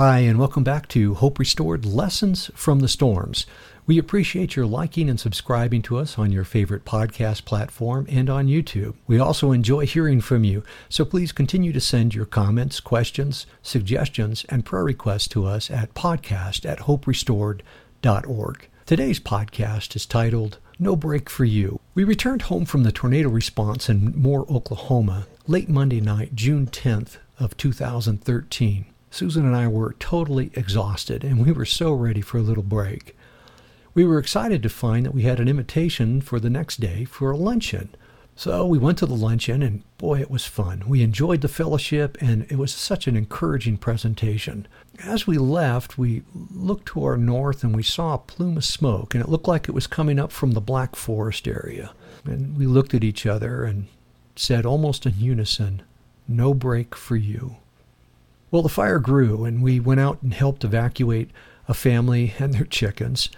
Hi, 0.00 0.20
and 0.20 0.38
welcome 0.38 0.64
back 0.64 0.88
to 0.88 1.12
Hope 1.12 1.38
Restored 1.38 1.84
Lessons 1.84 2.50
from 2.54 2.80
the 2.80 2.88
Storms. 2.88 3.44
We 3.86 3.98
appreciate 3.98 4.56
your 4.56 4.64
liking 4.64 5.10
and 5.10 5.20
subscribing 5.20 5.82
to 5.82 5.98
us 5.98 6.16
on 6.16 6.32
your 6.32 6.44
favorite 6.44 6.86
podcast 6.86 7.44
platform 7.44 8.06
and 8.08 8.30
on 8.30 8.46
YouTube. 8.46 8.94
We 9.06 9.18
also 9.18 9.52
enjoy 9.52 9.84
hearing 9.84 10.22
from 10.22 10.42
you, 10.42 10.64
so 10.88 11.04
please 11.04 11.32
continue 11.32 11.74
to 11.74 11.82
send 11.82 12.14
your 12.14 12.24
comments, 12.24 12.80
questions, 12.80 13.44
suggestions, 13.60 14.46
and 14.48 14.64
prayer 14.64 14.84
requests 14.84 15.28
to 15.28 15.44
us 15.44 15.70
at 15.70 15.92
podcast 15.92 16.64
at 16.64 16.78
hoperestored.org. 16.78 18.68
Today's 18.86 19.20
podcast 19.20 19.94
is 19.96 20.06
titled 20.06 20.56
No 20.78 20.96
Break 20.96 21.28
for 21.28 21.44
You. 21.44 21.78
We 21.94 22.04
returned 22.04 22.40
home 22.40 22.64
from 22.64 22.84
the 22.84 22.92
tornado 22.92 23.28
response 23.28 23.90
in 23.90 24.18
Moore, 24.18 24.46
Oklahoma, 24.48 25.26
late 25.46 25.68
Monday 25.68 26.00
night, 26.00 26.34
June 26.34 26.68
10th 26.68 27.18
of 27.38 27.54
2013. 27.58 28.86
Susan 29.10 29.44
and 29.44 29.56
I 29.56 29.66
were 29.66 29.96
totally 29.98 30.50
exhausted, 30.54 31.24
and 31.24 31.44
we 31.44 31.52
were 31.52 31.64
so 31.64 31.92
ready 31.92 32.20
for 32.20 32.38
a 32.38 32.42
little 32.42 32.62
break. 32.62 33.16
We 33.92 34.04
were 34.04 34.18
excited 34.18 34.62
to 34.62 34.68
find 34.68 35.04
that 35.04 35.14
we 35.14 35.22
had 35.22 35.40
an 35.40 35.48
invitation 35.48 36.20
for 36.20 36.38
the 36.38 36.48
next 36.48 36.78
day 36.78 37.04
for 37.04 37.32
a 37.32 37.36
luncheon. 37.36 37.94
So 38.36 38.64
we 38.64 38.78
went 38.78 38.96
to 38.98 39.06
the 39.06 39.14
luncheon, 39.14 39.62
and 39.62 39.82
boy, 39.98 40.20
it 40.20 40.30
was 40.30 40.46
fun. 40.46 40.84
We 40.86 41.02
enjoyed 41.02 41.40
the 41.40 41.48
fellowship, 41.48 42.16
and 42.20 42.46
it 42.48 42.56
was 42.56 42.72
such 42.72 43.08
an 43.08 43.16
encouraging 43.16 43.78
presentation. 43.78 44.68
As 45.04 45.26
we 45.26 45.36
left, 45.38 45.98
we 45.98 46.22
looked 46.54 46.86
to 46.86 47.04
our 47.04 47.16
north 47.16 47.64
and 47.64 47.74
we 47.74 47.82
saw 47.82 48.14
a 48.14 48.18
plume 48.18 48.56
of 48.56 48.64
smoke, 48.64 49.14
and 49.14 49.22
it 49.22 49.28
looked 49.28 49.48
like 49.48 49.68
it 49.68 49.74
was 49.74 49.86
coming 49.86 50.18
up 50.18 50.30
from 50.30 50.52
the 50.52 50.60
Black 50.60 50.94
Forest 50.94 51.48
area. 51.48 51.92
And 52.24 52.56
we 52.56 52.66
looked 52.66 52.94
at 52.94 53.04
each 53.04 53.26
other 53.26 53.64
and 53.64 53.88
said 54.36 54.64
almost 54.64 55.04
in 55.04 55.14
unison, 55.18 55.82
No 56.28 56.54
break 56.54 56.94
for 56.94 57.16
you. 57.16 57.56
Well, 58.50 58.62
the 58.62 58.68
fire 58.68 58.98
grew, 58.98 59.44
and 59.44 59.62
we 59.62 59.78
went 59.78 60.00
out 60.00 60.22
and 60.22 60.34
helped 60.34 60.64
evacuate 60.64 61.30
a 61.68 61.74
family 61.74 62.34
and 62.38 62.52
their 62.52 62.64
chickens. 62.64 63.28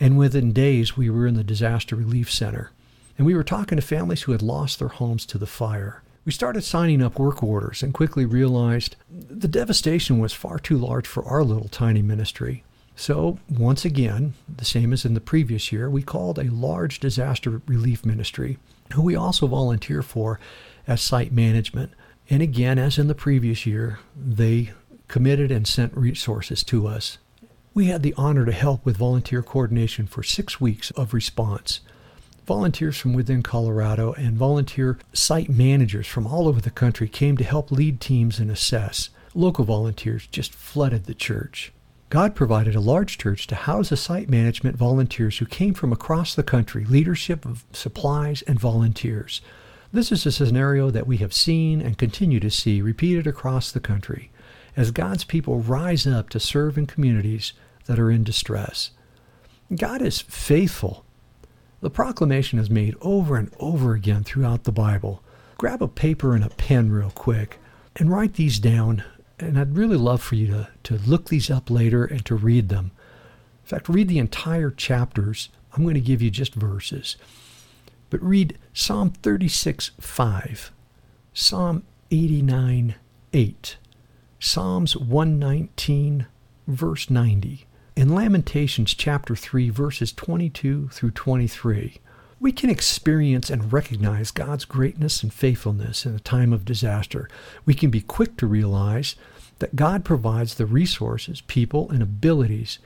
And 0.00 0.18
within 0.18 0.52
days, 0.52 0.96
we 0.96 1.08
were 1.08 1.26
in 1.26 1.34
the 1.34 1.44
disaster 1.44 1.94
relief 1.94 2.30
center. 2.30 2.72
And 3.16 3.26
we 3.26 3.34
were 3.34 3.44
talking 3.44 3.76
to 3.76 3.82
families 3.82 4.22
who 4.22 4.32
had 4.32 4.42
lost 4.42 4.78
their 4.78 4.88
homes 4.88 5.24
to 5.26 5.38
the 5.38 5.46
fire. 5.46 6.02
We 6.24 6.32
started 6.32 6.62
signing 6.62 7.02
up 7.02 7.18
work 7.18 7.42
orders 7.42 7.82
and 7.82 7.94
quickly 7.94 8.24
realized 8.24 8.96
the 9.10 9.48
devastation 9.48 10.18
was 10.18 10.32
far 10.32 10.58
too 10.58 10.78
large 10.78 11.06
for 11.06 11.24
our 11.24 11.44
little 11.44 11.68
tiny 11.68 12.02
ministry. 12.02 12.64
So, 12.96 13.38
once 13.48 13.84
again, 13.84 14.34
the 14.54 14.64
same 14.64 14.92
as 14.92 15.04
in 15.04 15.14
the 15.14 15.20
previous 15.20 15.72
year, 15.72 15.88
we 15.88 16.02
called 16.02 16.38
a 16.38 16.50
large 16.50 16.98
disaster 17.00 17.62
relief 17.66 18.04
ministry, 18.04 18.58
who 18.92 19.02
we 19.02 19.16
also 19.16 19.46
volunteer 19.46 20.02
for 20.02 20.38
as 20.86 21.00
site 21.00 21.32
management. 21.32 21.92
And 22.30 22.42
again, 22.42 22.78
as 22.78 22.96
in 22.96 23.08
the 23.08 23.14
previous 23.14 23.66
year, 23.66 23.98
they 24.16 24.70
committed 25.08 25.50
and 25.50 25.66
sent 25.66 25.96
resources 25.96 26.62
to 26.64 26.86
us. 26.86 27.18
We 27.74 27.86
had 27.86 28.04
the 28.04 28.14
honor 28.16 28.46
to 28.46 28.52
help 28.52 28.84
with 28.84 28.96
volunteer 28.96 29.42
coordination 29.42 30.06
for 30.06 30.22
six 30.22 30.60
weeks 30.60 30.92
of 30.92 31.12
response. 31.12 31.80
Volunteers 32.46 32.96
from 32.96 33.12
within 33.12 33.42
Colorado 33.42 34.12
and 34.12 34.36
volunteer 34.36 34.98
site 35.12 35.48
managers 35.48 36.06
from 36.06 36.26
all 36.26 36.48
over 36.48 36.60
the 36.60 36.70
country 36.70 37.08
came 37.08 37.36
to 37.36 37.44
help 37.44 37.72
lead 37.72 38.00
teams 38.00 38.38
and 38.38 38.50
assess. 38.50 39.10
Local 39.34 39.64
volunteers 39.64 40.26
just 40.28 40.54
flooded 40.54 41.04
the 41.04 41.14
church. 41.14 41.72
God 42.08 42.34
provided 42.34 42.74
a 42.74 42.80
large 42.80 43.18
church 43.18 43.46
to 43.48 43.54
house 43.54 43.90
the 43.90 43.96
site 43.96 44.28
management 44.28 44.76
volunteers 44.76 45.38
who 45.38 45.46
came 45.46 45.74
from 45.74 45.92
across 45.92 46.34
the 46.34 46.42
country, 46.42 46.84
leadership 46.84 47.44
of 47.44 47.64
supplies 47.72 48.42
and 48.42 48.58
volunteers. 48.58 49.40
This 49.92 50.12
is 50.12 50.24
a 50.24 50.30
scenario 50.30 50.90
that 50.90 51.08
we 51.08 51.16
have 51.16 51.32
seen 51.32 51.80
and 51.80 51.98
continue 51.98 52.38
to 52.38 52.50
see 52.50 52.80
repeated 52.80 53.26
across 53.26 53.72
the 53.72 53.80
country 53.80 54.30
as 54.76 54.92
God's 54.92 55.24
people 55.24 55.58
rise 55.58 56.06
up 56.06 56.30
to 56.30 56.38
serve 56.38 56.78
in 56.78 56.86
communities 56.86 57.54
that 57.86 57.98
are 57.98 58.08
in 58.08 58.22
distress. 58.22 58.92
God 59.74 60.00
is 60.00 60.20
faithful. 60.20 61.04
The 61.80 61.90
proclamation 61.90 62.60
is 62.60 62.70
made 62.70 62.94
over 63.00 63.36
and 63.36 63.52
over 63.58 63.94
again 63.94 64.22
throughout 64.22 64.62
the 64.62 64.70
Bible. 64.70 65.24
Grab 65.58 65.82
a 65.82 65.88
paper 65.88 66.36
and 66.36 66.44
a 66.44 66.50
pen 66.50 66.92
real 66.92 67.10
quick 67.10 67.58
and 67.96 68.12
write 68.12 68.34
these 68.34 68.60
down. 68.60 69.02
And 69.40 69.58
I'd 69.58 69.76
really 69.76 69.96
love 69.96 70.22
for 70.22 70.36
you 70.36 70.46
to, 70.48 70.68
to 70.84 70.98
look 70.98 71.30
these 71.30 71.50
up 71.50 71.68
later 71.68 72.04
and 72.04 72.24
to 72.26 72.36
read 72.36 72.68
them. 72.68 72.92
In 73.64 73.68
fact, 73.68 73.88
read 73.88 74.06
the 74.06 74.18
entire 74.18 74.70
chapters. 74.70 75.48
I'm 75.72 75.82
going 75.82 75.94
to 75.94 76.00
give 76.00 76.22
you 76.22 76.30
just 76.30 76.54
verses. 76.54 77.16
But 78.10 78.22
read 78.22 78.58
Psalm 78.74 79.10
36 79.10 79.92
5, 80.00 80.72
Psalm 81.32 81.84
89 82.10 82.96
8, 83.32 83.76
Psalms 84.40 84.96
119, 84.96 86.26
verse 86.66 87.08
90, 87.08 87.66
and 87.96 88.14
Lamentations 88.14 88.94
chapter 88.94 89.36
3, 89.36 89.70
verses 89.70 90.12
22 90.12 90.88
through 90.88 91.12
23. 91.12 91.98
We 92.40 92.52
can 92.52 92.70
experience 92.70 93.48
and 93.48 93.72
recognize 93.72 94.32
God's 94.32 94.64
greatness 94.64 95.22
and 95.22 95.32
faithfulness 95.32 96.04
in 96.04 96.14
a 96.14 96.20
time 96.20 96.52
of 96.52 96.64
disaster. 96.64 97.28
We 97.64 97.74
can 97.74 97.90
be 97.90 98.00
quick 98.00 98.36
to 98.38 98.46
realize 98.46 99.14
that 99.60 99.76
God 99.76 100.04
provides 100.04 100.54
the 100.54 100.66
resources, 100.66 101.42
people, 101.42 101.90
and 101.90 102.02
abilities 102.02 102.78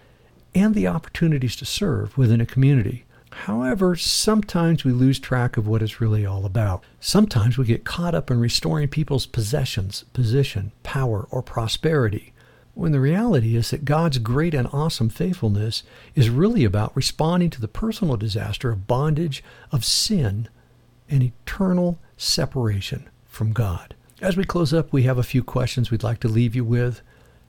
and 0.54 0.74
the 0.74 0.88
opportunities 0.88 1.56
to 1.56 1.64
serve 1.64 2.18
within 2.18 2.40
a 2.40 2.46
community. 2.46 3.04
However, 3.34 3.96
sometimes 3.96 4.84
we 4.84 4.92
lose 4.92 5.18
track 5.18 5.56
of 5.56 5.66
what 5.66 5.82
it's 5.82 6.00
really 6.00 6.24
all 6.24 6.46
about. 6.46 6.84
Sometimes 7.00 7.58
we 7.58 7.66
get 7.66 7.84
caught 7.84 8.14
up 8.14 8.30
in 8.30 8.38
restoring 8.40 8.88
people's 8.88 9.26
possessions, 9.26 10.04
position, 10.12 10.72
power, 10.82 11.26
or 11.30 11.42
prosperity, 11.42 12.32
when 12.74 12.92
the 12.92 13.00
reality 13.00 13.56
is 13.56 13.70
that 13.70 13.84
God's 13.84 14.18
great 14.18 14.54
and 14.54 14.68
awesome 14.72 15.08
faithfulness 15.08 15.82
is 16.14 16.30
really 16.30 16.64
about 16.64 16.96
responding 16.96 17.50
to 17.50 17.60
the 17.60 17.68
personal 17.68 18.16
disaster 18.16 18.70
of 18.70 18.86
bondage, 18.86 19.44
of 19.70 19.84
sin, 19.84 20.48
and 21.10 21.22
eternal 21.22 21.98
separation 22.16 23.10
from 23.26 23.52
God. 23.52 23.94
As 24.22 24.36
we 24.36 24.44
close 24.44 24.72
up, 24.72 24.92
we 24.92 25.02
have 25.02 25.18
a 25.18 25.22
few 25.22 25.42
questions 25.42 25.90
we'd 25.90 26.02
like 26.02 26.20
to 26.20 26.28
leave 26.28 26.54
you 26.54 26.64
with, 26.64 27.02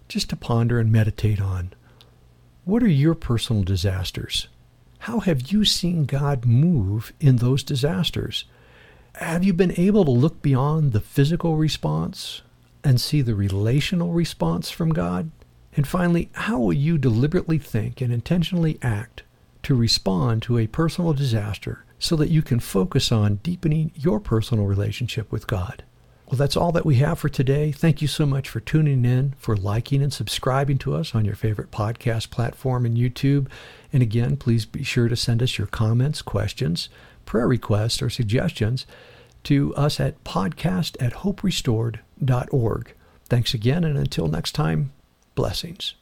just 0.10 0.30
to 0.32 0.36
ponder 0.36 0.80
and 0.80 0.92
meditate 0.92 1.40
on. 1.40 1.74
What 2.66 2.84
are 2.84 2.88
your 2.88 3.16
personal 3.16 3.64
disasters? 3.64 4.48
How 5.06 5.20
have 5.20 5.52
you 5.52 5.66
seen 5.66 6.06
God 6.06 6.46
move 6.48 7.14
in 7.20 7.36
those 7.36 7.62
disasters? 7.62 8.46
Have 9.14 9.44
you 9.44 9.54
been 9.54 9.80
able 9.80 10.04
to 10.04 10.10
look 10.10 10.42
beyond 10.42 10.94
the 10.94 11.00
physical 11.00 11.58
response 11.58 12.42
and 12.84 13.00
see 13.00 13.22
the 13.22 13.36
relational 13.36 14.14
response 14.14 14.72
from 14.72 14.90
God? 14.90 15.30
And 15.76 15.88
finally, 15.88 16.32
how 16.34 16.58
will 16.58 16.74
you 16.74 16.98
deliberately 16.98 17.60
think 17.60 18.02
and 18.02 18.12
intentionally 18.12 18.80
act 18.82 19.22
to 19.62 19.76
respond 19.76 20.42
to 20.42 20.58
a 20.58 20.66
personal 20.66 21.14
disaster 21.14 21.86
so 22.00 22.16
that 22.16 22.32
you 22.32 22.42
can 22.42 22.60
focus 22.60 23.12
on 23.12 23.42
deepening 23.44 23.92
your 23.94 24.20
personal 24.20 24.66
relationship 24.66 25.32
with 25.32 25.46
God? 25.46 25.84
Well, 26.28 26.38
that's 26.38 26.58
all 26.58 26.72
that 26.72 26.86
we 26.86 26.96
have 26.96 27.20
for 27.20 27.30
today. 27.30 27.72
Thank 27.72 28.02
you 28.02 28.08
so 28.08 28.26
much 28.26 28.50
for 28.50 28.60
tuning 28.60 29.06
in, 29.06 29.36
for 29.38 29.56
liking 29.56 30.02
and 30.02 30.12
subscribing 30.12 30.80
to 30.80 30.96
us 30.96 31.14
on 31.14 31.24
your 31.24 31.36
favorite 31.36 31.70
podcast 31.70 32.32
platform 32.32 32.86
and 32.86 32.98
YouTube. 32.98 33.48
And 33.94 34.02
again, 34.02 34.36
please 34.36 34.66
be 34.66 34.84
sure 34.84 35.08
to 35.08 35.16
send 35.16 35.44
us 35.44 35.60
your 35.60 35.68
comments, 35.68 36.24
questions, 36.24 36.90
prayer 37.26 37.48
requests, 37.48 38.02
or 38.02 38.10
suggestions 38.10 38.88
to 39.44 39.76
us 39.76 40.00
at 40.00 40.24
podcast 40.24 40.98
at 41.00 41.14
hoperestored.org. 41.14 42.94
Thanks 43.28 43.54
again, 43.54 43.84
and 43.84 43.98
until 43.98 44.28
next 44.28 44.54
time, 44.54 44.92
blessings. 45.36 45.94